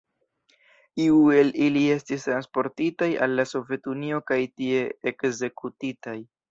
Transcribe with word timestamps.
Iuj 1.03 1.35
el 1.41 1.51
ili 1.67 1.83
estis 1.97 2.27
transportitaj 2.29 3.11
al 3.27 3.47
Sovetunio 3.53 4.27
kaj 4.33 4.43
tie 4.59 4.85
ekzekutitaj. 5.15 6.23